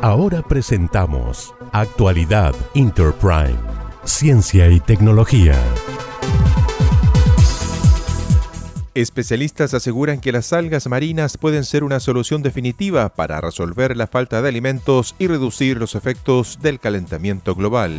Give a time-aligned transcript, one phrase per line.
[0.00, 3.58] Ahora presentamos Actualidad Interprime,
[4.04, 5.54] Ciencia y Tecnología.
[8.94, 14.40] Especialistas aseguran que las algas marinas pueden ser una solución definitiva para resolver la falta
[14.40, 17.98] de alimentos y reducir los efectos del calentamiento global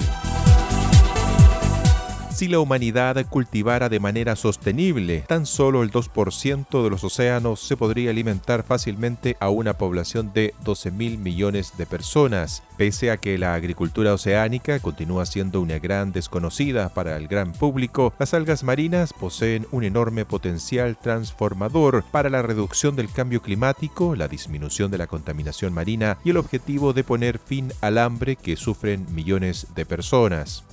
[2.39, 7.75] si la humanidad cultivara de manera sostenible, tan solo el 2% de los océanos se
[7.75, 12.63] podría alimentar fácilmente a una población de 12 mil millones de personas.
[12.77, 18.13] Pese a que la agricultura oceánica continúa siendo una gran desconocida para el gran público,
[18.17, 24.29] las algas marinas poseen un enorme potencial transformador para la reducción del cambio climático, la
[24.29, 29.05] disminución de la contaminación marina y el objetivo de poner fin al hambre que sufren
[29.13, 30.63] millones de personas.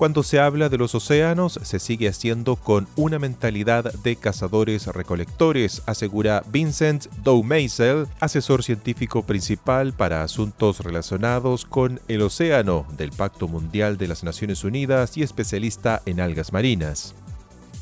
[0.00, 6.42] Cuando se habla de los océanos, se sigue haciendo con una mentalidad de cazadores-recolectores, asegura
[6.50, 14.08] Vincent Doumeisel, asesor científico principal para asuntos relacionados con el océano del Pacto Mundial de
[14.08, 17.14] las Naciones Unidas y especialista en algas marinas.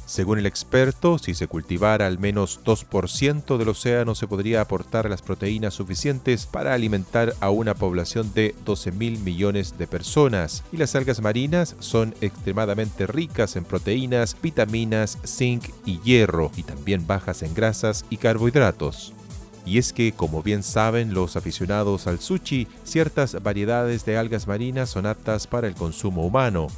[0.08, 5.20] Según el experto, si se cultivara al menos 2% del océano se podría aportar las
[5.20, 10.64] proteínas suficientes para alimentar a una población de 12 mil millones de personas.
[10.72, 17.06] Y las algas marinas son extremadamente ricas en proteínas, vitaminas, zinc y hierro, y también
[17.06, 19.12] bajas en grasas y carbohidratos.
[19.66, 24.88] Y es que, como bien saben los aficionados al sushi, ciertas variedades de algas marinas
[24.88, 26.68] son aptas para el consumo humano.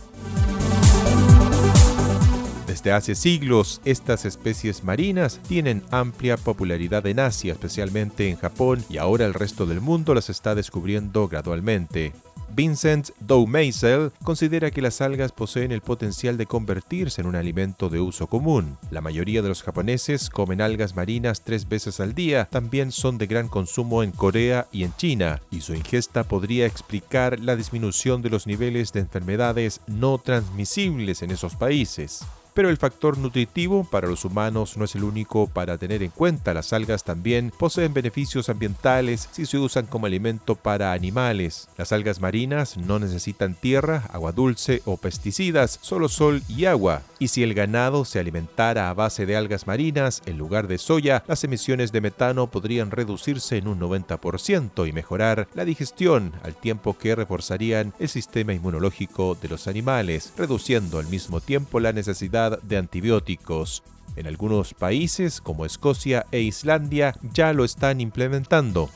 [2.71, 8.99] Desde hace siglos, estas especies marinas tienen amplia popularidad en Asia, especialmente en Japón, y
[8.99, 12.13] ahora el resto del mundo las está descubriendo gradualmente.
[12.55, 17.98] Vincent Doumeisel considera que las algas poseen el potencial de convertirse en un alimento de
[17.98, 18.79] uso común.
[18.93, 23.27] La mayoría de los japoneses comen algas marinas tres veces al día, también son de
[23.27, 28.30] gran consumo en Corea y en China, y su ingesta podría explicar la disminución de
[28.30, 32.25] los niveles de enfermedades no transmisibles en esos países.
[32.55, 36.55] Pero el factor nutritivo para los humanos no es el único para tener en cuenta.
[36.55, 41.68] Las algas también poseen beneficios ambientales si se usan como alimento para animales.
[41.77, 47.02] Las algas marinas no necesitan tierra, agua dulce o pesticidas, solo sol y agua.
[47.18, 51.22] Y si el ganado se alimentara a base de algas marinas en lugar de soya,
[51.27, 56.96] las emisiones de metano podrían reducirse en un 90% y mejorar la digestión al tiempo
[56.96, 62.78] que reforzarían el sistema inmunológico de los animales, reduciendo al mismo tiempo la necesidad de
[62.78, 63.83] antibióticos.
[64.17, 68.89] En algunos países, como Escocia e Islandia, ya lo están implementando.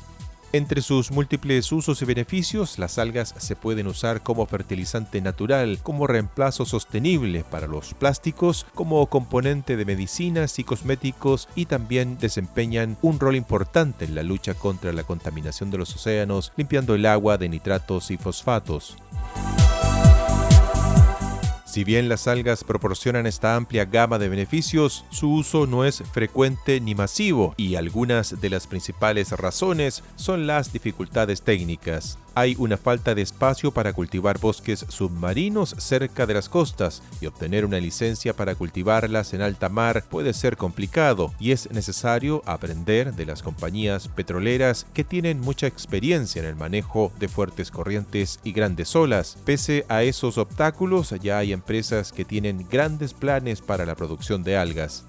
[0.54, 6.06] Entre sus múltiples usos y beneficios, las algas se pueden usar como fertilizante natural, como
[6.06, 13.18] reemplazo sostenible para los plásticos, como componente de medicinas y cosméticos y también desempeñan un
[13.18, 17.48] rol importante en la lucha contra la contaminación de los océanos, limpiando el agua de
[17.48, 18.96] nitratos y fosfatos.
[21.74, 26.80] Si bien las algas proporcionan esta amplia gama de beneficios, su uso no es frecuente
[26.80, 33.14] ni masivo y algunas de las principales razones son las dificultades técnicas hay una falta
[33.14, 38.54] de espacio para cultivar bosques submarinos cerca de las costas y obtener una licencia para
[38.54, 44.86] cultivarlas en alta mar puede ser complicado y es necesario aprender de las compañías petroleras
[44.94, 49.36] que tienen mucha experiencia en el manejo de fuertes corrientes y grandes olas.
[49.44, 54.56] Pese a esos obstáculos, ya hay empresas que tienen grandes planes para la producción de
[54.56, 55.04] algas.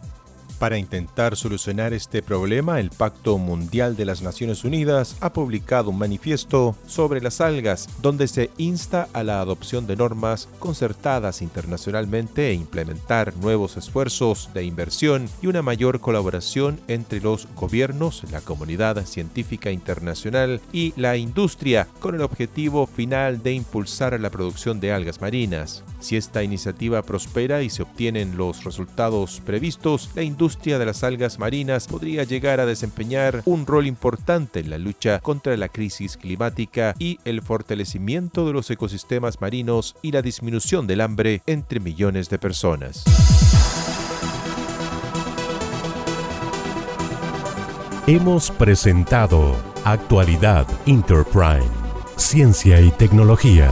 [0.59, 5.97] Para intentar solucionar este problema, el Pacto Mundial de las Naciones Unidas ha publicado un
[5.97, 12.53] manifiesto sobre las algas, donde se insta a la adopción de normas concertadas internacionalmente e
[12.53, 19.71] implementar nuevos esfuerzos de inversión y una mayor colaboración entre los gobiernos, la comunidad científica
[19.71, 25.83] internacional y la industria, con el objetivo final de impulsar la producción de algas marinas.
[26.05, 31.39] Si esta iniciativa prospera y se obtienen los resultados previstos, la industria de las algas
[31.39, 36.93] marinas podría llegar a desempeñar un rol importante en la lucha contra la crisis climática
[36.99, 42.37] y el fortalecimiento de los ecosistemas marinos y la disminución del hambre entre millones de
[42.37, 43.03] personas.
[48.05, 51.65] Hemos presentado Actualidad Interprime,
[52.15, 53.71] Ciencia y Tecnología.